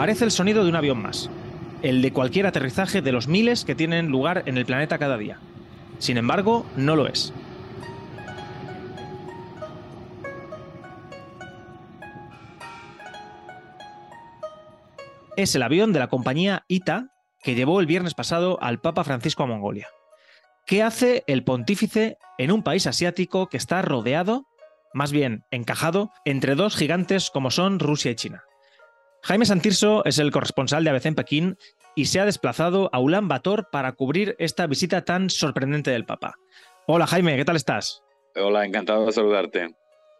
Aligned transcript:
parece 0.00 0.24
el 0.24 0.30
sonido 0.30 0.64
de 0.64 0.70
un 0.70 0.76
avión 0.76 1.02
más, 1.02 1.28
el 1.82 2.00
de 2.00 2.10
cualquier 2.10 2.46
aterrizaje 2.46 3.02
de 3.02 3.12
los 3.12 3.28
miles 3.28 3.66
que 3.66 3.74
tienen 3.74 4.08
lugar 4.08 4.44
en 4.46 4.56
el 4.56 4.64
planeta 4.64 4.96
cada 4.96 5.18
día. 5.18 5.36
Sin 5.98 6.16
embargo, 6.16 6.64
no 6.74 6.96
lo 6.96 7.06
es. 7.06 7.34
Es 15.36 15.54
el 15.54 15.62
avión 15.62 15.92
de 15.92 15.98
la 15.98 16.08
compañía 16.08 16.64
ITA 16.66 17.08
que 17.42 17.54
llevó 17.54 17.78
el 17.78 17.86
viernes 17.86 18.14
pasado 18.14 18.56
al 18.62 18.80
Papa 18.80 19.04
Francisco 19.04 19.42
a 19.42 19.48
Mongolia. 19.48 19.88
¿Qué 20.64 20.82
hace 20.82 21.24
el 21.26 21.44
pontífice 21.44 22.16
en 22.38 22.52
un 22.52 22.62
país 22.62 22.86
asiático 22.86 23.48
que 23.48 23.58
está 23.58 23.82
rodeado, 23.82 24.46
más 24.94 25.12
bien 25.12 25.44
encajado, 25.50 26.10
entre 26.24 26.54
dos 26.54 26.74
gigantes 26.74 27.28
como 27.28 27.50
son 27.50 27.78
Rusia 27.78 28.12
y 28.12 28.14
China? 28.14 28.44
Jaime 29.22 29.44
Santirso 29.44 30.04
es 30.04 30.18
el 30.18 30.30
corresponsal 30.30 30.82
de 30.82 30.90
ABC 30.90 31.06
en 31.06 31.14
Pekín 31.14 31.58
y 31.94 32.06
se 32.06 32.20
ha 32.20 32.24
desplazado 32.24 32.88
a 32.92 33.00
Ulan 33.00 33.28
Bator 33.28 33.68
para 33.70 33.92
cubrir 33.92 34.34
esta 34.38 34.66
visita 34.66 35.04
tan 35.04 35.28
sorprendente 35.28 35.90
del 35.90 36.06
Papa. 36.06 36.36
Hola 36.86 37.06
Jaime, 37.06 37.36
¿qué 37.36 37.44
tal 37.44 37.56
estás? 37.56 38.02
Hola, 38.34 38.64
encantado 38.64 39.06
de 39.06 39.12
saludarte. 39.12 39.74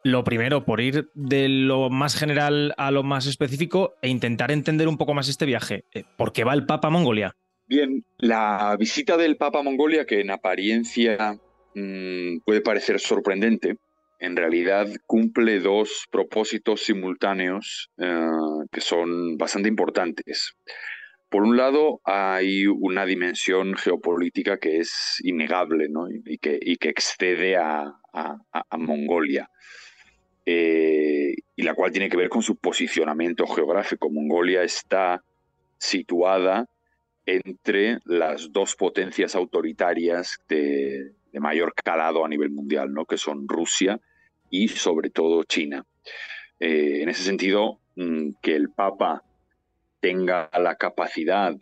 Lo 0.05 0.25
primero, 0.25 0.65
por 0.65 0.81
ir 0.81 1.11
de 1.15 1.49
lo 1.49 1.91
más 1.91 2.15
general 2.15 2.75
a 2.77 2.91
lo 2.91 3.03
más 3.03 3.27
específico 3.27 3.95
e 4.03 4.09
intentar 4.09 4.51
entender 4.51 4.89
un 4.89 4.99
poco 4.99 5.15
más 5.15 5.29
este 5.29 5.47
viaje. 5.47 5.85
Eh, 5.93 6.05
¿Por 6.17 6.33
qué 6.33 6.45
va 6.45 6.55
el 6.55 6.67
Papa 6.67 6.89
a 6.89 6.91
Mongolia? 6.91 7.37
Bien, 7.67 8.05
la 8.19 8.77
visita 8.79 9.17
del 9.17 9.37
Papa 9.37 9.61
a 9.61 9.63
Mongolia, 9.63 10.05
que 10.05 10.21
en 10.21 10.31
apariencia 10.31 11.39
mmm, 11.75 12.39
puede 12.45 12.61
parecer 12.61 12.99
sorprendente, 12.99 13.77
en 14.21 14.37
realidad 14.37 14.87
cumple 15.07 15.59
dos 15.61 16.07
propósitos 16.11 16.85
simultáneos 16.85 17.91
eh, 17.99 18.29
que 18.71 18.81
son 18.81 19.37
bastante 19.39 19.69
importantes. 19.69 20.55
Por 21.31 21.43
un 21.43 21.57
lado, 21.57 22.01
hay 22.05 22.67
una 22.67 23.07
dimensión 23.07 23.75
geopolítica 23.75 24.59
que 24.59 24.79
es 24.79 25.19
innegable 25.25 25.89
¿no? 25.89 26.09
y, 26.11 26.39
que, 26.39 26.59
excede 26.89 27.57
a 27.57 27.95
Mongolia, 28.77 29.49
eh, 30.45 31.35
y 31.55 31.63
la 31.63 31.75
cual 31.75 31.93
tiene 31.93 32.09
que 32.09 32.17
ver 32.17 32.29
con 32.29 32.43
su 32.43 32.57
posicionamiento 32.57 33.47
geográfico. 33.47 34.11
Mongolia 34.11 34.63
está 34.63 35.23
situada 35.79 36.69
entre 37.25 37.99
las 38.05 38.53
dos 38.53 38.75
potencias 38.75 39.35
autoritarias 39.35 40.39
de, 40.49 41.13
de 41.33 41.41
mayor 41.41 41.73
calado 41.75 42.25
a 42.25 42.29
nivel 42.29 42.51
mundial, 42.51 42.93
¿no? 42.93 43.05
que 43.05 43.17
son 43.17 43.49
Rusia 43.49 44.01
y 44.51 44.69
sobre 44.69 45.11
todo 45.11 45.45
China. 45.45 45.87
Eh, 46.59 47.03
en 47.03 47.09
ese 47.09 47.23
sentido, 47.23 47.81
mm, 47.97 48.33
que 48.43 48.55
el 48.57 48.71
Papa 48.71 49.23
tenga 50.01 50.51
la 50.59 50.77
capacidad 50.77 51.55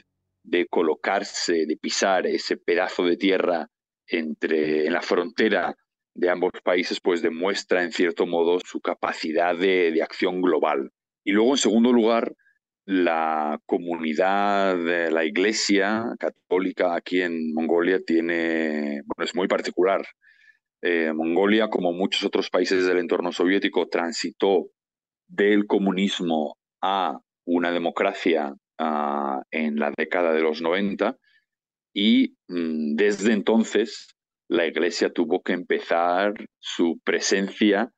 de 0.42 0.66
colocarse, 0.66 1.66
de 1.66 1.76
pisar 1.76 2.26
ese 2.26 2.56
pedazo 2.56 3.04
de 3.04 3.16
tierra 3.16 3.70
entre, 4.06 4.86
en 4.86 4.92
la 4.92 5.02
frontera 5.02 5.76
de 6.14 6.30
ambos 6.30 6.52
países, 6.64 7.00
pues 7.00 7.22
demuestra 7.22 7.82
en 7.82 7.92
cierto 7.92 8.26
modo 8.26 8.58
su 8.64 8.80
capacidad 8.80 9.56
de, 9.56 9.92
de 9.92 10.02
acción 10.02 10.40
global. 10.40 10.90
Y 11.22 11.32
luego, 11.32 11.50
en 11.52 11.58
segundo 11.58 11.92
lugar, 11.92 12.34
la 12.88 13.60
comunidad, 13.66 14.78
de 14.78 15.10
la 15.10 15.26
iglesia 15.26 16.06
católica 16.18 16.94
aquí 16.96 17.20
en 17.20 17.52
Mongolia 17.52 18.00
tiene, 18.02 19.02
bueno, 19.04 19.24
es 19.26 19.34
muy 19.34 19.46
particular. 19.46 20.06
Eh, 20.82 21.12
Mongolia, 21.12 21.68
como 21.68 21.92
muchos 21.92 22.24
otros 22.24 22.50
países 22.50 22.86
del 22.86 22.98
entorno 22.98 23.32
soviético, 23.32 23.88
transitó 23.88 24.68
del 25.26 25.66
comunismo 25.66 26.56
a 26.80 27.18
una 27.46 27.72
democracia 27.72 28.52
uh, 28.80 29.42
en 29.50 29.76
la 29.76 29.92
década 29.96 30.32
de 30.32 30.42
los 30.42 30.62
90 30.62 31.16
y 31.94 32.36
mm, 32.48 32.94
desde 32.94 33.32
entonces 33.32 34.14
la 34.48 34.66
Iglesia 34.66 35.12
tuvo 35.12 35.42
que 35.42 35.52
empezar 35.52 36.34
su 36.58 37.00
presencia 37.04 37.90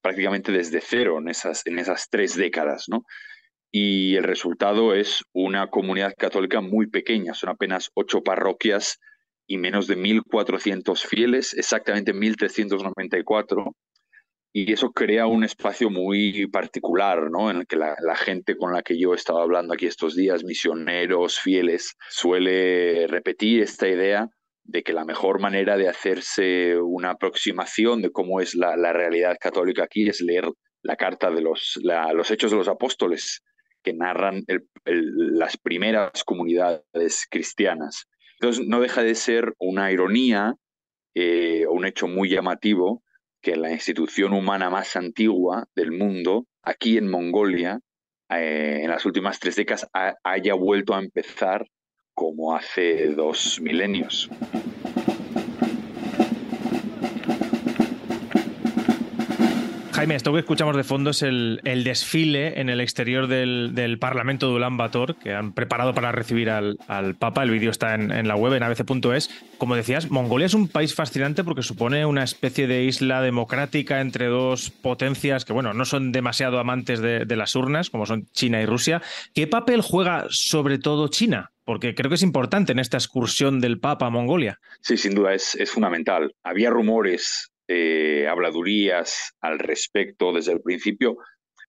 prácticamente 0.00 0.52
desde 0.52 0.80
cero 0.80 1.18
en 1.18 1.28
esas, 1.28 1.66
en 1.66 1.78
esas 1.78 2.08
tres 2.08 2.36
décadas, 2.36 2.84
¿no? 2.88 3.02
Y 3.72 4.14
el 4.16 4.24
resultado 4.24 4.94
es 4.94 5.22
una 5.32 5.68
comunidad 5.68 6.14
católica 6.16 6.60
muy 6.60 6.88
pequeña, 6.88 7.34
son 7.34 7.50
apenas 7.50 7.90
ocho 7.94 8.22
parroquias 8.22 8.98
y 9.46 9.58
menos 9.58 9.86
de 9.86 9.96
1.400 9.96 11.04
fieles, 11.06 11.54
exactamente 11.54 12.12
1.394, 12.12 13.72
y 14.58 14.72
eso 14.72 14.90
crea 14.90 15.26
un 15.26 15.44
espacio 15.44 15.90
muy 15.90 16.46
particular, 16.46 17.30
¿no? 17.30 17.50
En 17.50 17.58
el 17.58 17.66
que 17.66 17.76
la, 17.76 17.94
gente 18.16 18.56
con 18.56 18.72
la 18.72 18.82
que 18.82 18.98
yo 18.98 19.12
estaba 19.12 19.42
hablando 19.42 19.74
aquí 19.74 19.84
estos 19.84 20.16
días, 20.16 20.44
misioneros, 20.44 21.38
fieles, 21.38 21.94
suele 22.08 23.06
repetir 23.06 23.62
esta 23.62 23.86
idea 23.86 24.28
de 24.64 24.82
que 24.82 24.94
la 24.94 25.04
mejor 25.04 25.40
manera 25.40 25.76
de 25.76 25.90
hacerse 25.90 26.78
una 26.80 27.10
aproximación 27.10 28.00
de 28.00 28.10
cómo 28.10 28.40
es 28.40 28.54
la, 28.54 28.74
realidad 28.94 29.36
católica 29.38 29.84
aquí 29.84 30.08
es 30.08 30.22
leer 30.22 30.50
la 30.82 30.96
carta 30.96 31.30
de 31.30 31.42
los, 31.42 31.78
los 32.14 32.30
hechos 32.30 32.50
de 32.50 32.56
los 32.56 32.68
apóstoles 32.68 33.42
que 33.82 33.92
narran 33.92 34.42
las 34.86 35.58
primeras 35.58 36.24
comunidades 36.24 37.26
cristianas. 37.30 38.06
Entonces 38.40 38.66
no 38.66 38.80
deja 38.80 39.02
de 39.02 39.14
ser 39.14 39.54
una 39.58 39.90
ironía 39.92 40.54
eh, 41.14 41.64
o 41.66 41.72
un 41.72 41.86
hecho 41.86 42.06
muy 42.08 42.28
llamativo 42.28 43.02
que 43.40 43.56
la 43.56 43.70
institución 43.70 44.32
humana 44.32 44.70
más 44.70 44.96
antigua 44.96 45.68
del 45.74 45.92
mundo, 45.92 46.46
aquí 46.62 46.98
en 46.98 47.08
Mongolia, 47.08 47.80
eh, 48.28 48.80
en 48.82 48.90
las 48.90 49.06
últimas 49.06 49.38
tres 49.38 49.56
décadas, 49.56 49.88
ha, 49.94 50.14
haya 50.24 50.54
vuelto 50.54 50.94
a 50.94 51.00
empezar 51.00 51.66
como 52.12 52.56
hace 52.56 53.14
dos 53.14 53.60
milenios. 53.60 54.28
Jaime, 59.96 60.14
esto 60.14 60.30
que 60.34 60.40
escuchamos 60.40 60.76
de 60.76 60.84
fondo 60.84 61.08
es 61.08 61.22
el, 61.22 61.58
desfile 61.64 62.60
en 62.60 62.68
el 62.68 62.82
exterior 62.82 63.28
del, 63.28 63.96
Parlamento 63.98 64.46
de 64.46 64.56
Ulan 64.56 64.76
Bator 64.76 65.16
que 65.16 65.32
han 65.32 65.54
preparado 65.54 65.94
para 65.94 66.12
recibir 66.12 66.50
al, 66.50 66.76
Papa. 67.18 67.42
El 67.42 67.50
vídeo 67.50 67.70
está 67.70 67.94
en, 67.94 68.28
la 68.28 68.36
web 68.36 68.52
en 68.52 68.62
abc.es. 68.62 69.30
Como 69.56 69.74
decías, 69.74 70.10
Mongolia 70.10 70.44
es 70.44 70.52
un 70.52 70.68
país 70.68 70.94
fascinante 70.94 71.44
porque 71.44 71.62
supone 71.62 72.04
una 72.04 72.24
especie 72.24 72.66
de 72.66 72.84
isla 72.84 73.22
democrática 73.22 74.02
entre 74.02 74.26
dos 74.26 74.68
potencias 74.68 75.46
que, 75.46 75.54
bueno, 75.54 75.72
no 75.72 75.86
son 75.86 76.12
demasiado 76.12 76.58
amantes 76.58 77.00
de, 77.00 77.24
las 77.34 77.56
urnas, 77.56 77.88
como 77.88 78.04
son 78.04 78.26
China 78.32 78.60
y 78.60 78.66
Rusia. 78.66 79.00
¿Qué 79.34 79.46
papel 79.46 79.80
juega 79.80 80.26
sobre 80.28 80.76
todo 80.76 81.08
China? 81.08 81.52
Porque 81.64 81.94
creo 81.94 82.10
que 82.10 82.16
es 82.16 82.22
importante 82.22 82.72
en 82.72 82.80
esta 82.80 82.98
excursión 82.98 83.62
del 83.62 83.80
Papa 83.80 84.08
a 84.08 84.10
Mongolia. 84.10 84.60
Sí, 84.82 84.98
sin 84.98 85.14
duda, 85.14 85.32
es 85.32 85.70
fundamental. 85.70 86.34
Había 86.44 86.68
rumores 86.68 87.50
eh, 87.68 88.26
habladurías 88.28 89.34
al 89.40 89.58
respecto 89.58 90.32
desde 90.32 90.52
el 90.52 90.62
principio 90.62 91.16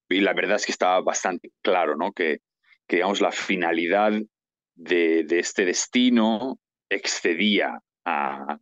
y 0.10 0.22
la 0.22 0.34
verdad 0.34 0.56
es 0.56 0.66
que 0.66 0.72
estaba 0.72 1.02
bastante 1.02 1.52
claro, 1.62 1.96
¿no? 1.96 2.12
Que, 2.12 2.40
que 2.88 3.04
la 3.20 3.32
finalidad 3.32 4.14
de, 4.76 5.24
de 5.24 5.40
este 5.40 5.66
destino 5.66 6.60
excedía 6.90 7.80
a, 8.06 8.58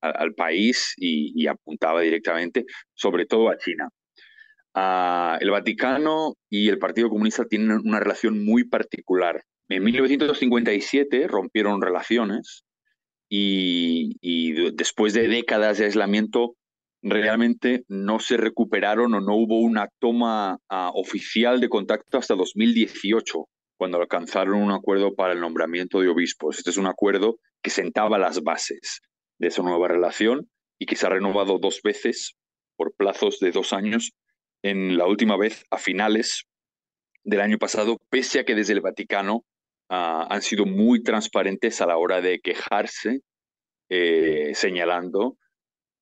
al 0.00 0.34
país 0.34 0.94
y, 0.98 1.32
y, 1.34 1.46
apuntaba 1.46 2.02
directamente, 2.02 2.66
sobre 2.92 3.24
todo 3.24 3.48
a 3.48 3.56
China. 3.56 3.88
Uh, 4.74 5.38
el 5.40 5.50
Vaticano 5.50 6.34
y 6.50 6.68
el 6.68 6.78
Partido 6.78 7.08
Comunista 7.08 7.46
tienen 7.46 7.80
una 7.84 8.00
relación 8.00 8.44
muy 8.44 8.64
particular. 8.64 9.42
En 9.68 9.84
1957 9.84 11.26
rompieron 11.28 11.80
relaciones 11.80 12.64
y, 13.30 14.16
y 14.20 14.72
después 14.72 15.14
de 15.14 15.28
décadas 15.28 15.78
de 15.78 15.86
aislamiento 15.86 16.56
realmente 17.04 17.84
no 17.88 18.18
se 18.18 18.38
recuperaron 18.38 19.12
o 19.14 19.20
no 19.20 19.36
hubo 19.36 19.60
una 19.60 19.88
toma 19.98 20.54
uh, 20.70 20.98
oficial 20.98 21.60
de 21.60 21.68
contacto 21.68 22.16
hasta 22.16 22.34
2018, 22.34 23.46
cuando 23.76 23.98
alcanzaron 23.98 24.62
un 24.62 24.72
acuerdo 24.72 25.14
para 25.14 25.34
el 25.34 25.40
nombramiento 25.40 26.00
de 26.00 26.08
obispos. 26.08 26.58
Este 26.58 26.70
es 26.70 26.78
un 26.78 26.86
acuerdo 26.86 27.36
que 27.62 27.68
sentaba 27.68 28.18
las 28.18 28.42
bases 28.42 29.02
de 29.38 29.48
esa 29.48 29.62
nueva 29.62 29.86
relación 29.86 30.48
y 30.78 30.86
que 30.86 30.96
se 30.96 31.06
ha 31.06 31.10
renovado 31.10 31.58
dos 31.58 31.80
veces 31.84 32.36
por 32.76 32.94
plazos 32.96 33.38
de 33.38 33.52
dos 33.52 33.74
años, 33.74 34.12
en 34.62 34.96
la 34.96 35.06
última 35.06 35.36
vez 35.36 35.64
a 35.70 35.76
finales 35.76 36.44
del 37.22 37.42
año 37.42 37.58
pasado, 37.58 37.98
pese 38.08 38.40
a 38.40 38.44
que 38.44 38.54
desde 38.54 38.72
el 38.72 38.80
Vaticano 38.80 39.44
uh, 39.90 40.24
han 40.30 40.40
sido 40.40 40.64
muy 40.64 41.02
transparentes 41.02 41.82
a 41.82 41.86
la 41.86 41.98
hora 41.98 42.22
de 42.22 42.40
quejarse, 42.40 43.20
eh, 43.90 44.52
señalando 44.54 45.36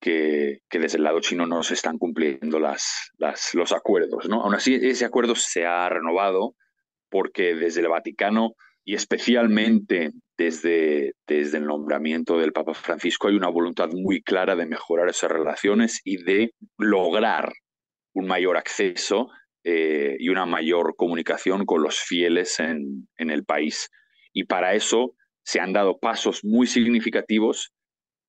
que, 0.03 0.59
desde 0.71 0.99
el 0.99 1.05
lado 1.05 1.21
chino 1.21 1.47
no 1.47 1.63
se 1.63 1.75
están 1.75 1.97
cumpliendo 1.97 2.59
las, 2.59 3.13
los 3.55 3.73
acuerdos. 3.73 4.29
¿no? 4.29 4.43
Aún 4.43 4.55
así, 4.55 4.75
ese 4.75 5.05
acuerdo 5.05 5.35
se 5.37 5.65
ha 5.65 5.89
renovado 5.89 6.57
porque 7.09 7.55
desde 7.55 7.81
el 7.83 7.89
Vaticano 7.89 8.55
y 8.85 8.97
especialmente 8.97 10.11
desde, 10.37 11.13
desde 11.27 11.59
el 11.59 11.67
nombramiento 11.67 12.37
del 12.37 12.53
Papa 12.53 12.75
Francisco 12.75 13.29
hay 13.29 13.37
una 13.37 13.49
voluntad 13.49 13.91
muy 13.93 14.23
clara 14.23 14.57
de 14.57 14.67
mejorar 14.67 15.09
esas 15.09 15.31
relaciones 15.31 16.01
y 16.05 16.23
de 16.25 16.51
lograr 16.79 17.53
un 18.13 18.27
mayor 18.27 18.57
acceso 18.57 19.29
eh, 19.63 20.17
y 20.19 20.31
una 20.31 20.47
mayor 20.47 20.95
comunicación 20.97 21.65
con 21.65 21.81
los 21.81 22.01
fieles 22.01 22.59
en 22.59 23.07
el 23.17 23.45
país. 23.45 23.89
Y 24.33 24.45
para 24.45 24.75
eso 24.75 25.15
se 25.45 25.61
han 25.61 25.73
dado 25.73 25.99
pasos 25.99 26.41
muy 26.43 26.67
significativos 26.67 27.73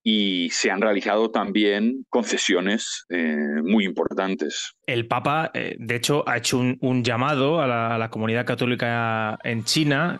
y 0.04 0.50
se 0.50 0.70
han 0.70 0.82
realizado 0.82 1.32
también 1.32 2.06
concesiones 2.10 3.06
eh, 3.10 3.62
muy 3.64 3.86
importantes. 3.86 4.74
El 4.86 5.08
Papa, 5.08 5.50
eh, 5.54 5.76
de 5.80 5.96
hecho, 5.96 6.28
ha 6.28 6.38
hecho 6.38 6.60
un, 6.60 7.04
llamado 7.04 7.62
a 7.62 7.98
la, 7.98 8.10
comunidad 8.10 8.46
católica 8.46 9.40
en 9.44 9.64
China. 9.64 10.20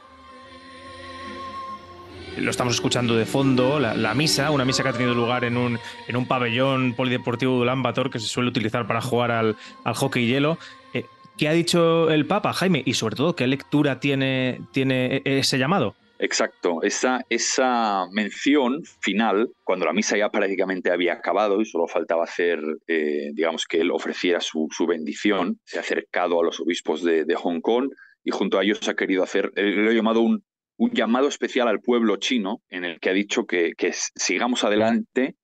Lo 2.38 2.50
estamos 2.50 2.76
escuchando 2.76 3.16
de 3.16 3.26
fondo, 3.26 3.80
la, 3.80 4.14
misa, 4.16 4.52
una 4.52 4.66
misa 4.66 4.82
que 4.84 4.90
ha 4.90 4.94
tenido 4.94 5.14
lugar 5.14 5.44
en 5.44 5.58
un, 5.58 5.78
en 6.08 6.16
un 6.16 6.28
pabellón 6.28 6.94
polideportivo 6.96 7.56
de 7.56 7.62
Ulan 7.62 7.84
que 8.10 8.20
se 8.20 8.28
suele 8.28 8.50
utilizar 8.50 8.88
para 8.88 9.02
jugar 9.02 9.32
al, 9.32 9.58
al 9.84 9.94
hockey 9.94 10.26
hielo. 10.26 10.58
Eh, 10.94 11.06
¿Qué 11.38 11.50
ha 11.50 11.54
dicho 11.54 12.10
el 12.10 12.26
Papa, 12.26 12.54
Jaime? 12.54 12.82
Y 12.86 12.94
sobre 12.94 13.18
todo, 13.18 13.36
¿qué 13.36 13.46
lectura 13.48 14.00
tiene, 14.00 14.62
tiene 14.72 15.22
e, 15.26 15.40
ese 15.40 15.60
llamado? 15.60 15.96
Exacto, 16.24 16.80
esa, 16.84 18.08
mención 18.14 18.86
final, 19.02 19.52
cuando 19.66 19.86
la 19.86 19.92
misa 19.92 20.18
ya 20.18 20.30
prácticamente 20.30 20.90
había 20.90 21.16
acabado 21.16 21.60
y 21.60 21.66
solo 21.66 21.86
faltaba 21.86 22.24
hacer, 22.24 22.62
eh, 22.88 23.32
digamos, 23.34 23.66
que 23.66 23.82
él 23.82 23.92
ofreciera 23.92 24.40
su, 24.40 24.70
bendición, 24.88 25.60
se 25.66 25.80
ha 25.80 25.82
acercado 25.82 26.40
a 26.40 26.46
los 26.46 26.62
obispos 26.62 27.04
de, 27.04 27.36
Hong 27.36 27.60
Kong 27.60 27.90
y 28.24 28.32
junto 28.32 28.58
a 28.58 28.64
ellos 28.64 28.88
ha 28.88 28.94
querido 28.94 29.22
hacer, 29.22 29.52
lo 29.54 29.90
ha 29.90 29.94
llamado 29.94 30.22
un, 30.22 30.46
un, 30.78 30.92
llamado 30.92 31.28
especial 31.28 31.68
al 31.68 31.82
pueblo 31.82 32.16
chino, 32.16 32.62
en 32.70 32.86
el 32.86 33.02
que 33.02 33.10
ha 33.10 33.14
dicho 33.14 33.46
que, 33.46 33.74
que 33.78 33.92
sigamos 33.92 34.64
adelante 34.64 35.36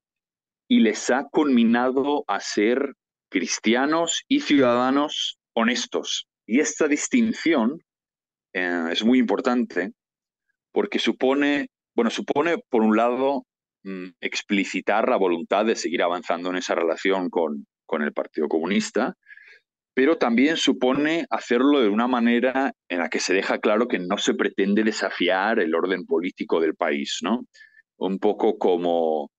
y 0.70 0.80
les 0.80 1.10
ha 1.10 1.26
conminado 1.30 2.24
a 2.26 2.40
ser 2.40 2.94
cristianos 3.30 4.24
y 4.30 4.40
ciudadanos 4.40 5.40
honestos. 5.52 6.30
Y 6.46 6.62
esta 6.62 6.88
distinción 6.88 7.84
eh, 8.54 8.86
es 8.94 9.04
muy 9.04 9.20
importante 9.20 9.92
porque 10.72 11.00
supone, 11.00 11.68
bueno, 11.96 12.10
supone 12.10 12.58
por 12.70 12.82
un 12.82 12.96
lado 12.96 13.46
mm, 13.84 14.10
explicitar 14.22 15.10
la 15.10 15.18
voluntad 15.18 15.66
de 15.66 15.76
seguir 15.76 16.04
avanzando 16.04 16.50
en 16.50 16.58
esa 16.58 16.76
relación 16.76 17.30
con, 17.30 17.66
con 17.86 18.04
el 18.04 18.14
Partido 18.14 18.48
Comunista, 18.48 19.16
pero 19.94 20.18
también 20.18 20.56
supone 20.56 21.26
hacerlo 21.30 21.82
de 21.82 21.90
una 21.90 22.08
manera 22.08 22.72
en 22.88 23.00
la 23.00 23.10
que 23.10 23.20
se 23.20 23.34
deja 23.34 23.60
claro 23.60 23.88
que 23.88 24.00
no 24.00 24.18
se 24.18 24.34
pretende 24.34 24.84
desafiar 24.84 25.60
el 25.60 25.76
orden 25.76 26.06
político 26.06 26.62
del 26.62 26.76
país, 26.76 27.20
¿no? 27.22 27.46
Un 27.98 28.20
poco 28.20 28.58
como, 28.58 29.30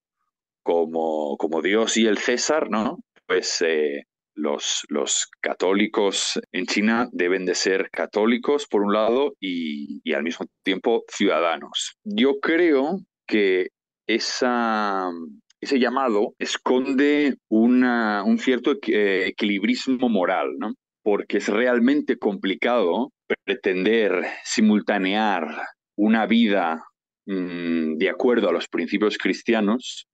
como, 0.61 1.35
como 1.37 1.61
Dios 1.61 1.97
y 1.97 2.05
el 2.05 2.19
César, 2.19 2.69
¿no? 2.69 2.99
Pues 3.25 3.63
eh, 3.65 4.03
los, 4.35 5.29
católicos 5.41 6.39
en 6.51 6.65
China 6.65 7.09
deben 7.11 7.45
de 7.45 7.55
ser 7.55 7.89
católicos, 7.91 8.67
por 8.67 8.81
un 8.81 8.93
lado, 8.93 9.33
y, 9.39 10.01
al 10.13 10.23
mismo 10.23 10.45
tiempo 10.63 11.03
ciudadanos. 11.07 11.97
Yo 12.03 12.39
creo 12.41 12.99
que 13.27 13.67
ese 14.07 15.79
llamado 15.79 16.33
esconde 16.39 17.35
una, 17.49 18.23
un 18.23 18.37
cierto 18.39 18.73
equilibrismo 18.81 20.09
moral, 20.09 20.57
¿no? 20.57 20.73
porque 21.03 21.37
es 21.37 21.47
realmente 21.47 22.17
complicado 22.17 23.11
pretender 23.43 24.23
simultanear 24.43 25.65
una 25.97 26.25
vida 26.25 26.83
mm, 27.25 27.97
de 27.97 28.09
acuerdo 28.09 28.49
a 28.49 28.53
los 28.53 28.67
principios 28.67 29.17
cristianos 29.17 30.07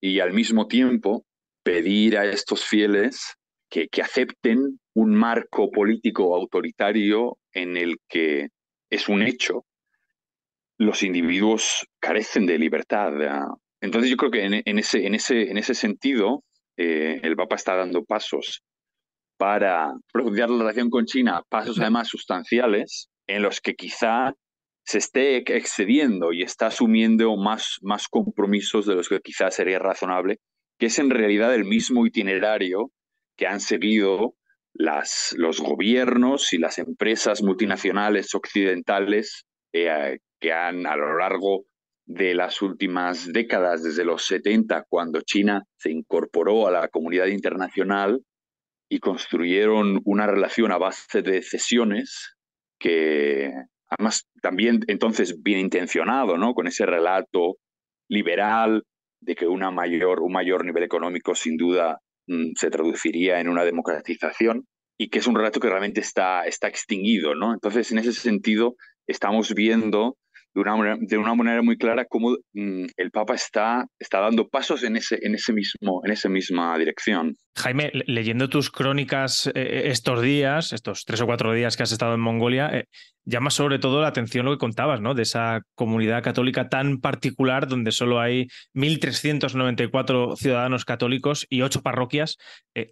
y 0.00 0.20
al 0.20 0.32
mismo 0.32 0.66
tiempo 0.66 1.24
pedir 1.64 2.18
a 2.18 2.24
estos 2.24 2.64
fieles 2.64 3.34
que, 3.72 4.02
acepten 4.02 4.78
un 4.94 5.14
marco 5.14 5.70
político 5.70 6.36
autoritario 6.36 7.38
en 7.52 7.78
el 7.78 7.96
que 8.06 8.48
es 8.90 9.08
un 9.08 9.22
hecho 9.22 9.64
los 10.78 11.02
individuos 11.02 11.86
carecen 12.00 12.44
de 12.44 12.58
libertad. 12.58 13.12
Entonces 13.80 14.10
yo 14.10 14.16
creo 14.16 14.30
que 14.30 14.44
en, 14.44 14.78
ese, 14.78 15.06
en, 15.06 15.14
ese, 15.14 15.50
en 15.50 15.56
ese 15.56 15.74
sentido 15.74 16.42
eh, 16.76 17.20
el 17.22 17.36
Papa 17.36 17.56
está 17.56 17.76
dando 17.76 18.04
pasos 18.04 18.62
para 19.38 19.92
profundizar 20.12 20.50
la 20.50 20.58
relación 20.58 20.90
con 20.90 21.06
China, 21.06 21.42
pasos 21.48 21.78
además 21.78 22.08
sustanciales 22.08 23.08
en 23.26 23.42
los 23.42 23.60
que 23.60 23.74
quizá 23.74 24.34
se 24.84 24.98
esté 24.98 25.36
excediendo 25.36 26.32
y 26.32 26.42
está 26.42 26.66
asumiendo 26.66 27.36
más, 27.36 27.78
más 27.80 28.08
compromisos 28.08 28.86
de 28.86 28.96
los 28.96 29.08
que 29.08 29.20
quizá 29.20 29.50
sería 29.50 29.78
razonable, 29.78 30.38
que 30.78 30.86
es 30.86 30.98
en 30.98 31.10
realidad 31.10 31.54
el 31.54 31.64
mismo 31.64 32.04
itinerario 32.06 32.90
que 33.42 33.48
han 33.48 33.58
seguido 33.58 34.36
las, 34.72 35.34
los 35.36 35.58
gobiernos 35.58 36.52
y 36.52 36.58
las 36.58 36.78
empresas 36.78 37.42
multinacionales 37.42 38.32
occidentales 38.36 39.46
eh, 39.72 40.20
que 40.38 40.52
han 40.52 40.86
a 40.86 40.94
lo 40.94 41.18
largo 41.18 41.64
de 42.06 42.36
las 42.36 42.62
últimas 42.62 43.32
décadas, 43.32 43.82
desde 43.82 44.04
los 44.04 44.26
70, 44.26 44.84
cuando 44.88 45.22
China 45.22 45.64
se 45.76 45.90
incorporó 45.90 46.68
a 46.68 46.70
la 46.70 46.86
comunidad 46.86 47.26
internacional 47.26 48.22
y 48.88 49.00
construyeron 49.00 50.00
una 50.04 50.28
relación 50.28 50.70
a 50.70 50.78
base 50.78 51.22
de 51.22 51.42
cesiones 51.42 52.36
que 52.78 53.50
además 53.88 54.28
también 54.40 54.82
entonces 54.86 55.42
bien 55.42 55.58
intencionado, 55.58 56.38
¿no? 56.38 56.54
Con 56.54 56.68
ese 56.68 56.86
relato 56.86 57.56
liberal 58.08 58.84
de 59.20 59.34
que 59.34 59.48
una 59.48 59.72
mayor, 59.72 60.20
un 60.20 60.30
mayor 60.30 60.64
nivel 60.64 60.84
económico 60.84 61.34
sin 61.34 61.56
duda 61.56 61.98
se 62.54 62.70
traduciría 62.70 63.40
en 63.40 63.48
una 63.48 63.64
democratización 63.64 64.66
y 64.98 65.08
que 65.08 65.18
es 65.18 65.26
un 65.26 65.34
relato 65.34 65.60
que 65.60 65.68
realmente 65.68 66.00
está, 66.00 66.44
está 66.44 66.68
extinguido, 66.68 67.34
¿no? 67.34 67.52
Entonces, 67.52 67.90
en 67.92 67.98
ese 67.98 68.12
sentido, 68.12 68.76
estamos 69.06 69.54
viendo 69.54 70.16
de 70.54 70.60
una 70.60 70.76
manera, 70.76 70.96
de 71.00 71.18
una 71.18 71.34
manera 71.34 71.62
muy 71.62 71.76
clara 71.76 72.04
cómo 72.04 72.36
mm, 72.52 72.86
el 72.96 73.10
Papa 73.10 73.34
está, 73.34 73.86
está 73.98 74.20
dando 74.20 74.48
pasos 74.48 74.82
en, 74.82 74.96
ese, 74.96 75.18
en, 75.22 75.34
ese 75.34 75.52
mismo, 75.52 76.02
en 76.04 76.12
esa 76.12 76.28
misma 76.28 76.76
dirección. 76.78 77.36
Jaime, 77.56 77.90
leyendo 78.06 78.48
tus 78.48 78.70
crónicas 78.70 79.46
eh, 79.46 79.52
eh, 79.54 79.82
estos 79.86 80.22
días, 80.22 80.72
estos 80.72 81.04
tres 81.04 81.20
o 81.20 81.26
cuatro 81.26 81.52
días 81.52 81.76
que 81.76 81.82
has 81.82 81.92
estado 81.92 82.14
en 82.14 82.20
Mongolia, 82.20 82.70
eh, 82.72 82.84
llama 83.24 83.50
sobre 83.50 83.78
todo 83.78 84.02
la 84.02 84.08
atención 84.08 84.44
lo 84.44 84.52
que 84.52 84.58
contabas, 84.58 85.00
¿no? 85.00 85.14
De 85.14 85.22
esa 85.22 85.60
comunidad 85.74 86.22
católica 86.22 86.68
tan 86.68 87.00
particular 87.00 87.68
donde 87.68 87.92
solo 87.92 88.20
hay 88.20 88.48
1.394 88.74 90.36
ciudadanos 90.36 90.84
católicos 90.84 91.46
y 91.48 91.62
ocho 91.62 91.82
parroquias. 91.82 92.36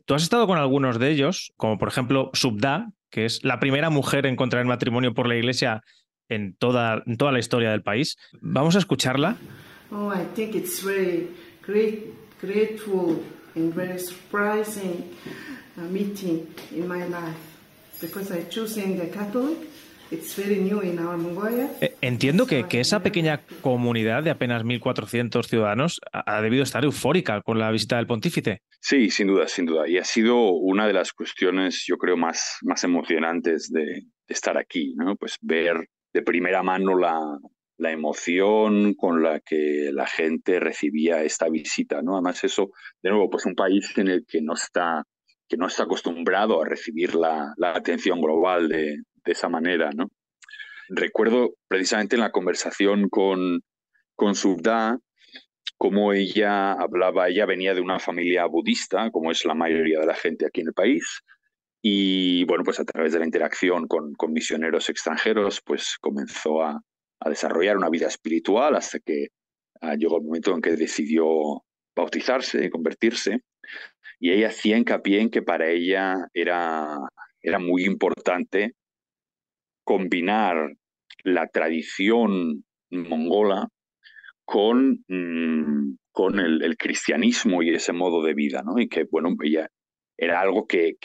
Tú 0.06 0.14
has 0.14 0.22
estado 0.22 0.46
con 0.46 0.58
algunos 0.58 0.98
de 0.98 1.10
ellos, 1.10 1.52
como 1.56 1.78
por 1.78 1.88
ejemplo 1.88 2.30
Subda, 2.32 2.90
que 3.10 3.24
es 3.24 3.42
la 3.42 3.58
primera 3.58 3.90
mujer 3.90 4.24
en 4.26 4.36
contraer 4.36 4.66
matrimonio 4.66 5.14
por 5.14 5.26
la 5.26 5.34
Iglesia 5.34 5.82
en 6.30 6.54
toda, 6.54 7.02
en 7.06 7.16
toda 7.16 7.32
la 7.32 7.38
historia 7.38 7.70
del 7.70 7.82
país. 7.82 8.16
Vamos 8.40 8.76
a 8.76 8.78
escucharla. 8.78 9.36
Oh, 9.92 10.12
I 10.12 10.24
think 10.34 10.54
it's 10.54 10.82
very 10.82 11.28
great, 11.66 12.14
grateful 12.40 13.20
and 13.56 13.74
very 13.74 13.98
surprising 13.98 15.04
uh, 15.76 15.82
meeting 15.90 16.46
in 16.72 16.88
my 16.88 17.04
life 17.04 17.36
because 18.00 18.32
I 18.32 18.48
choosing 18.48 18.96
the 18.96 19.10
Catholic. 19.10 19.58
It's 20.12 20.34
very 20.34 20.56
new 20.56 20.80
in 20.80 20.98
our 20.98 21.16
Mongolia. 21.16 21.70
Eh, 21.80 21.94
entiendo 22.00 22.46
que, 22.46 22.66
que, 22.66 22.80
esa 22.80 23.00
pequeña 23.00 23.42
comunidad 23.60 24.24
de 24.24 24.30
apenas 24.30 24.64
1.400 24.64 25.46
ciudadanos 25.46 26.00
ha 26.12 26.42
debido 26.42 26.64
estar 26.64 26.84
eufórica 26.84 27.40
con 27.42 27.60
la 27.60 27.70
visita 27.70 27.96
del 27.96 28.08
pontífice. 28.08 28.62
Sí, 28.80 29.10
sin 29.10 29.28
duda, 29.28 29.46
sin 29.46 29.66
duda. 29.66 29.88
Y 29.88 29.98
ha 29.98 30.04
sido 30.04 30.50
una 30.50 30.88
de 30.88 30.94
las 30.94 31.12
cuestiones, 31.12 31.84
yo 31.86 31.96
creo, 31.96 32.16
más, 32.16 32.56
más 32.62 32.82
emocionantes 32.82 33.70
de, 33.70 33.84
de 33.84 34.34
estar 34.34 34.58
aquí, 34.58 34.94
¿no? 34.96 35.14
Pues 35.14 35.36
ver 35.42 35.76
de 36.12 36.22
primera 36.22 36.62
mano 36.62 36.96
la, 36.98 37.38
la 37.80 37.92
emoción 37.92 38.94
con 38.94 39.22
la 39.22 39.40
que 39.40 39.90
la 39.92 40.06
gente 40.06 40.60
recibía 40.60 41.22
esta 41.22 41.48
visita, 41.48 42.02
¿no? 42.02 42.14
Además 42.14 42.44
eso, 42.44 42.70
de 43.02 43.10
nuevo, 43.10 43.30
pues 43.30 43.46
un 43.46 43.54
país 43.54 43.96
en 43.96 44.08
el 44.08 44.26
que 44.26 44.42
no 44.42 44.52
está, 44.52 45.04
que 45.48 45.56
no 45.56 45.66
está 45.66 45.84
acostumbrado 45.84 46.60
a 46.60 46.66
recibir 46.66 47.14
la, 47.14 47.54
la 47.56 47.70
atención 47.74 48.20
global 48.20 48.68
de, 48.68 48.98
de, 49.24 49.32
esa 49.32 49.48
manera, 49.48 49.90
¿no? 49.94 50.10
Recuerdo 50.90 51.54
precisamente 51.68 52.16
en 52.16 52.20
la 52.20 52.32
conversación 52.32 53.08
con, 53.08 53.60
con 54.14 54.34
Subda, 54.34 54.98
cómo 55.78 56.12
ella 56.12 56.72
hablaba, 56.72 57.28
ella 57.28 57.46
venía 57.46 57.72
de 57.72 57.80
una 57.80 57.98
familia 57.98 58.44
budista, 58.44 59.10
como 59.10 59.30
es 59.30 59.46
la 59.46 59.54
mayoría 59.54 60.00
de 60.00 60.06
la 60.06 60.14
gente 60.14 60.44
aquí 60.44 60.60
en 60.60 60.68
el 60.68 60.74
país, 60.74 61.22
y 61.82 62.44
bueno, 62.44 62.62
pues 62.64 62.78
a 62.78 62.84
través 62.84 63.12
de 63.12 63.18
la 63.20 63.24
interacción 63.24 63.86
con, 63.86 64.12
con 64.14 64.32
misioneros 64.32 64.90
extranjeros, 64.90 65.62
pues 65.64 65.96
comenzó 66.00 66.62
a, 66.62 66.80
a, 67.20 67.28
desarrollar 67.28 67.76
una 67.76 67.88
vida 67.88 68.06
espiritual 68.06 68.76
hasta 68.76 68.98
que 68.98 69.28
ah, 69.80 69.94
llegó 69.94 70.18
el 70.18 70.24
momento 70.24 70.54
en 70.54 70.60
que 70.60 70.76
decidió 70.76 71.64
bautizarse 71.96 72.64
y 72.64 72.70
convertirse. 72.70 73.40
Y 74.18 74.32
ella 74.32 74.48
hacía 74.48 74.76
hincapié 74.76 75.20
en 75.20 75.30
que 75.30 75.42
para 75.42 75.70
ella 75.70 76.16
era, 76.34 76.98
era 77.40 77.58
muy 77.58 77.84
importante 77.84 78.74
combinar 79.82 80.74
la 81.24 81.46
tradición 81.46 82.64
mongola 82.90 83.68
con, 84.44 85.02
mm, 85.08 85.96
con 86.12 86.38
el, 86.40 86.62
el, 86.62 86.76
cristianismo 86.76 87.62
y 87.62 87.70
ese 87.74 87.92
modo 87.92 88.22
de 88.22 88.34
vida, 88.34 88.62
¿no? 88.62 88.78
Y 88.78 88.88
que, 88.88 89.04
bueno, 89.10 89.30
ella 89.42 89.68
era 90.20 90.42
algo 90.42 90.66
que, 90.66 90.98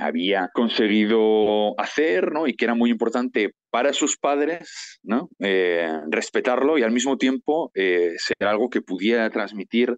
había 0.00 0.48
conseguido 0.54 1.78
hacer 1.78 2.30
¿no? 2.30 2.46
y 2.46 2.54
que 2.54 2.64
era 2.64 2.76
muy 2.76 2.88
importante 2.88 3.50
para 3.70 3.92
sus 3.92 4.16
padres 4.16 5.00
¿no? 5.02 5.28
Eh, 5.40 5.90
respetarlo 6.08 6.78
y 6.78 6.84
al 6.84 6.92
mismo 6.92 7.18
tiempo 7.18 7.72
eh, 7.74 8.12
ser 8.16 8.46
algo 8.46 8.70
que 8.70 8.80
pudiera 8.80 9.28
transmitir 9.30 9.96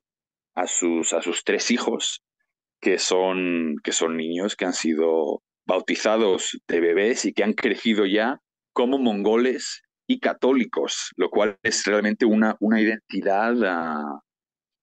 a 0.54 0.66
sus, 0.66 1.12
a 1.12 1.20
sus 1.20 1.44
tres 1.44 1.70
hijos, 1.70 2.22
que 2.80 2.98
son, 2.98 3.76
que 3.84 3.92
son 3.92 4.16
niños 4.16 4.56
que 4.56 4.64
han 4.64 4.72
sido 4.72 5.42
bautizados 5.66 6.58
de 6.66 6.80
bebés 6.80 7.26
y 7.26 7.34
que 7.34 7.44
han 7.44 7.52
crecido 7.52 8.06
ya 8.06 8.40
como 8.72 8.98
mongoles 8.98 9.82
y 10.06 10.18
católicos, 10.18 11.10
lo 11.16 11.28
cual 11.28 11.58
es 11.62 11.84
realmente 11.84 12.24
una, 12.24 12.56
una 12.60 12.80
identidad 12.80 13.54
ah, 13.64 14.20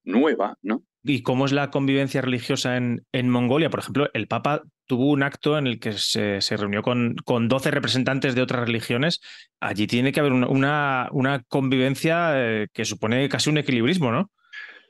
nueva, 0.03 0.57
¿no? 0.61 0.83
¿Y 1.05 1.21
cómo 1.21 1.45
es 1.45 1.51
la 1.51 1.69
convivencia 1.69 2.21
religiosa 2.21 2.77
en, 2.77 3.05
en, 3.11 3.29
Mongolia? 3.29 3.69
Por 3.69 3.81
ejemplo, 3.81 4.09
el 4.13 4.27
Papa 4.27 4.63
tuvo 4.85 5.11
un 5.11 5.21
acto 5.21 5.57
en 5.57 5.67
el 5.67 5.79
que 5.79 5.91
se, 5.93 6.39
se 6.39 6.55
reunió 6.55 6.81
con, 6.81 7.15
con, 7.25 7.49
12 7.49 7.71
representantes 7.71 8.35
de 8.35 8.41
otras 8.41 8.65
religiones. 8.65 9.19
Allí 9.59 9.85
tiene 9.85 10.13
que 10.13 10.21
haber 10.21 10.31
una, 10.31 11.09
una, 11.11 11.43
convivencia 11.49 12.31
eh, 12.35 12.67
que 12.71 12.85
supone 12.85 13.27
casi 13.27 13.49
un 13.49 13.57
equilibrismo, 13.57 14.13
¿no? 14.13 14.31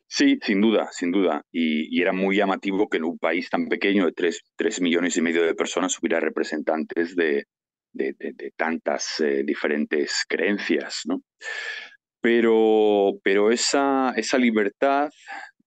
Sí, 0.08 0.38
sin 0.44 0.62
duda, 0.62 0.90
sin 0.92 1.12
duda. 1.12 1.42
Y, 1.52 2.00
era 2.00 2.14
muy 2.14 2.36
llamativo 2.36 2.88
que 2.88 2.98
en 2.98 3.06
un 3.06 3.18
país 3.18 3.50
tan 3.50 3.68
pequeño 3.68 4.06
de 4.06 4.14
3, 4.56 4.82
millones 4.82 5.18
y 5.18 5.22
medio 5.24 5.44
de 5.44 5.56
personas 5.56 5.98
hubiera 6.00 6.20
representantes 6.20 7.16
de, 7.16 7.46
de, 7.92 8.54
tantas 8.56 9.20
eh, 9.20 9.42
diferentes 9.44 10.26
creencias, 10.28 11.02
¿no? 11.06 11.24
Pero, 12.22 13.14
pero 13.24 13.52
esa, 13.52 14.14
esa 14.16 14.38
libertad 14.38 15.10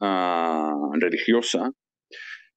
Ah, 0.01 0.75
religiosa 1.01 1.71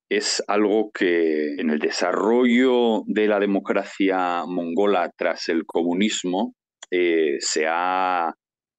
es 0.09 0.43
algo 0.47 0.91
que 0.91 1.53
en 1.55 1.69
el 1.69 1.79
desarrollo 1.79 3.03
de 3.05 3.27
la 3.27 3.39
democracia 3.39 4.43
mongola 4.47 5.11
tras 5.15 5.49
el 5.49 5.65
comunismo 5.65 6.55
eh, 6.89 7.37
se, 7.39 7.67
ha, 7.67 8.33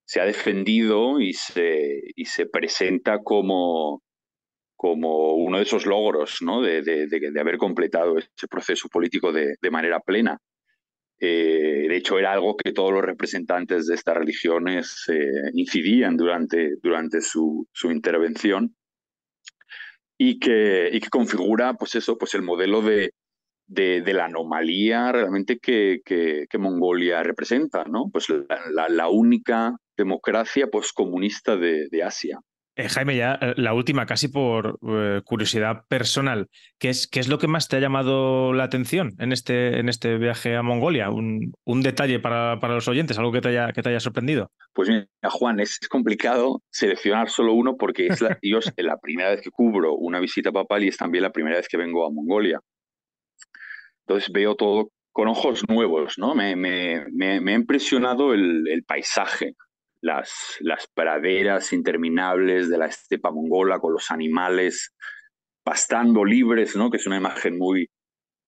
se, 0.05 0.21
ha, 0.21 0.25
defendido 0.25 1.21
y 1.21 1.33
se, 1.33 2.01
y 2.17 2.25
se 2.25 2.47
presenta 2.47 3.19
como, 3.23 4.03
como 4.77 5.35
uno 5.35 5.59
de 5.59 5.63
esos 5.63 5.87
logros 5.87 6.39
¿no? 6.43 6.63
de, 6.63 6.83
de, 6.83 7.07
de, 7.07 7.41
haber 7.41 7.59
completado 7.59 8.19
ese 8.19 8.49
proceso 8.51 8.89
político 8.89 9.33
de, 9.33 9.57
manera 9.71 10.01
plena. 10.01 10.37
Eh, 11.23 11.87
de 11.89 11.97
hecho, 11.97 12.19
era 12.19 12.33
algo 12.33 12.57
que 12.57 12.73
todos 12.73 12.93
los 12.93 13.03
representantes 13.03 13.87
de 13.87 13.95
estas 13.95 14.17
religiones 14.17 15.05
eh, 15.13 15.51
incidían 15.53 16.17
durante, 16.17 16.77
durante 16.83 17.21
su, 17.21 17.69
su 17.73 17.91
intervención 17.91 18.75
y 20.19 20.39
que, 20.39 20.89
y 20.93 21.01
que, 21.01 21.11
configura 21.11 21.75
pues 21.75 21.95
eso, 21.95 22.17
pues 22.17 22.35
el 22.35 22.43
modelo 22.43 22.81
de, 22.81 23.13
de, 23.67 24.13
la 24.15 24.27
anomalía 24.27 25.13
realmente 25.13 25.59
que, 25.59 26.01
que, 26.05 26.59
Mongolia 26.59 27.23
representa, 27.23 27.85
¿no? 27.85 28.11
Pues 28.11 28.27
la, 28.73 29.09
única 29.09 29.77
democracia 29.97 30.69
postcomunista 30.69 31.57
de, 31.57 31.89
de 31.91 32.03
Asia. 32.03 32.41
Eh, 32.77 32.89
Jaime, 32.89 33.17
ya 33.17 33.39
eh, 33.41 33.55
la 33.57 33.75
última, 33.75 34.07
casi 34.07 34.29
por 34.29 34.79
eh, 34.89 35.21
curiosidad 35.25 35.85
personal, 35.89 36.49
¿qué 36.79 36.89
es, 36.89 37.09
¿qué 37.09 37.21
es 37.21 37.29
lo 37.29 37.39
que 37.39 37.49
más 37.49 37.69
te 37.69 37.77
ha 37.77 37.81
llamado 37.81 38.53
la 38.53 38.65
atención 38.65 39.13
en 39.19 39.33
este, 39.33 39.81
en 39.81 39.89
este 39.89 40.19
viaje 40.19 40.57
a 40.57 40.63
Mongolia? 40.63 41.11
Un, 41.11 41.53
un 41.65 41.83
detalle 41.83 42.21
para, 42.21 42.61
para, 42.61 42.75
los 42.75 42.87
oyentes, 42.87 43.19
algo 43.19 43.33
que 43.33 43.41
te 43.41 43.49
haya, 43.49 43.73
que 43.73 43.83
te 43.83 43.89
haya 43.89 44.01
sorprendido. 44.01 44.51
Pues 44.73 44.89
mira, 44.89 45.07
Juan, 45.31 45.59
es 45.59 45.79
complicado 45.89 46.63
seleccionar 46.71 47.29
solo 47.29 47.55
uno 47.55 47.77
porque 47.77 48.07
es 48.07 48.21
la, 48.21 48.39
yo, 48.43 48.59
es 48.59 48.73
la 48.77 48.99
primera 48.99 49.31
vez 49.31 49.43
que 49.43 49.51
cubro 49.51 49.95
una 49.95 50.21
visita 50.21 50.53
papal 50.53 50.85
y 50.85 50.89
es 50.89 50.97
también 50.97 51.23
la 51.23 51.33
primera 51.33 51.57
vez 51.57 51.69
que 51.69 51.77
vengo 51.77 52.07
a 52.07 52.11
Mongolia. 52.11 52.61
Entonces 54.07 54.33
veo 54.33 54.55
todo 54.55 54.91
con 55.13 55.27
ojos 55.27 55.69
nuevos, 55.69 56.19
¿no? 56.19 56.37
Me, 56.37 56.55
me, 56.55 57.05
me, 57.13 57.41
me 57.41 57.53
ha 57.53 57.57
impresionado 57.57 58.33
el, 58.33 58.69
el 58.69 58.85
paisaje, 58.85 59.55
las, 60.03 60.57
las 60.61 60.87
praderas 60.95 61.73
interminables 61.73 62.69
de 62.69 62.79
la 62.79 62.87
estepa 62.87 63.31
mongola 63.31 63.79
con 63.79 63.93
los 63.93 64.11
animales 64.11 64.95
pastando 65.63 66.25
libres, 66.25 66.77
¿no? 66.77 66.91
que 66.91 66.97
es 66.97 67.07
una 67.07 67.19
imagen 67.19 67.59
muy, 67.59 67.89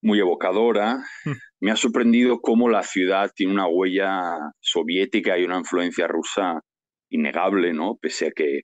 muy 0.02 0.18
evocadora. 0.18 0.98
Hmm. 1.24 1.32
Me 1.60 1.70
ha 1.70 1.76
sorprendido 1.76 2.40
cómo 2.40 2.68
la 2.68 2.82
ciudad 2.82 3.30
tiene 3.34 3.52
una 3.52 3.66
huella 3.66 4.38
soviética 4.60 5.38
y 5.38 5.44
una 5.44 5.58
influencia 5.58 6.06
rusa 6.06 6.60
innegable, 7.10 7.72
¿no? 7.72 7.96
pese 8.00 8.28
a 8.28 8.30
que, 8.30 8.62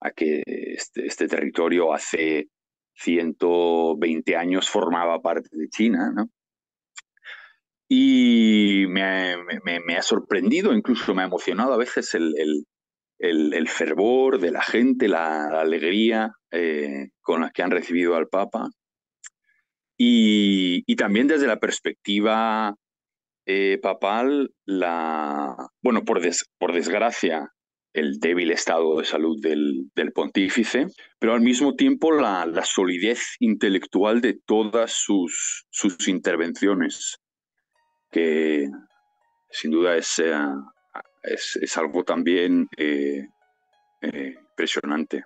a 0.00 0.10
que 0.10 0.42
este, 0.46 1.06
este 1.06 1.28
territorio 1.28 1.92
hace 1.92 2.48
120 2.94 4.36
años 4.36 4.68
formaba 4.68 5.20
parte 5.20 5.48
de 5.52 5.68
China. 5.68 6.10
¿no? 6.14 6.30
Y 7.92 8.86
me, 8.86 9.34
ha 9.98 10.02
sorprendido, 10.02 10.72
incluso 10.72 11.12
me 11.12 11.22
ha 11.22 11.26
emocionado 11.26 11.72
a 11.72 11.76
veces 11.76 12.14
el, 12.14 12.64
el, 13.18 13.68
fervor 13.68 14.38
de 14.38 14.52
la 14.52 14.62
gente, 14.62 15.08
la, 15.08 15.48
alegría 15.60 16.30
eh, 16.52 17.08
con 17.20 17.40
la 17.40 17.50
que 17.50 17.64
han 17.64 17.72
recibido 17.72 18.14
al 18.14 18.28
Papa. 18.28 18.68
Y, 19.98 20.94
también 20.94 21.26
desde 21.26 21.48
la 21.48 21.58
perspectiva 21.58 22.76
eh, 23.44 23.80
papal, 23.82 24.52
la, 24.66 25.56
bueno, 25.82 26.04
por, 26.04 26.20
por 26.58 26.72
desgracia, 26.72 27.48
el 27.92 28.20
débil 28.20 28.52
estado 28.52 28.98
de 28.98 29.04
salud 29.04 29.36
del, 29.42 29.90
del 29.96 30.12
pontífice, 30.12 30.86
pero 31.18 31.32
al 31.32 31.40
mismo 31.40 31.74
tiempo 31.74 32.12
la, 32.12 32.46
la, 32.46 32.64
solidez 32.64 33.34
intelectual 33.40 34.20
de 34.20 34.38
todas 34.46 34.92
sus, 34.92 35.64
sus 35.70 36.06
intervenciones 36.06 37.19
que 38.10 38.68
sin 39.50 39.70
duda 39.70 39.96
es, 39.96 40.18
eh, 40.18 40.34
es, 41.22 41.58
es 41.60 41.76
algo 41.76 42.04
también 42.04 42.68
eh, 42.76 43.28
eh, 44.02 44.34
impresionante. 44.50 45.24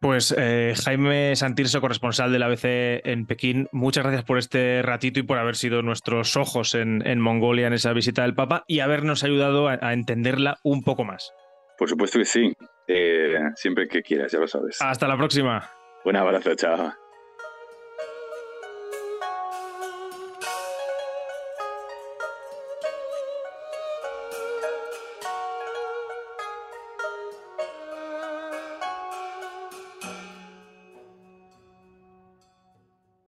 Pues 0.00 0.32
eh, 0.38 0.74
Jaime 0.84 1.34
Santirso, 1.34 1.80
corresponsal 1.80 2.30
del 2.30 2.44
ABC 2.44 3.04
en 3.04 3.26
Pekín, 3.26 3.68
muchas 3.72 4.04
gracias 4.04 4.24
por 4.24 4.38
este 4.38 4.80
ratito 4.82 5.18
y 5.18 5.24
por 5.24 5.38
haber 5.38 5.56
sido 5.56 5.82
nuestros 5.82 6.36
ojos 6.36 6.76
en, 6.76 7.04
en 7.04 7.18
Mongolia 7.18 7.66
en 7.66 7.72
esa 7.72 7.92
visita 7.92 8.22
del 8.22 8.34
Papa 8.34 8.62
y 8.68 8.78
habernos 8.78 9.24
ayudado 9.24 9.68
a, 9.68 9.78
a 9.82 9.92
entenderla 9.92 10.58
un 10.62 10.84
poco 10.84 11.02
más. 11.02 11.32
Por 11.76 11.88
supuesto 11.88 12.20
que 12.20 12.24
sí, 12.24 12.52
siempre 13.56 13.88
que 13.88 14.02
quieras, 14.02 14.30
ya 14.30 14.38
lo 14.38 14.46
sabes. 14.46 14.80
Hasta 14.80 15.08
la 15.08 15.16
próxima. 15.16 15.68
Un 16.04 16.14
abrazo, 16.14 16.54
chao. 16.54 16.92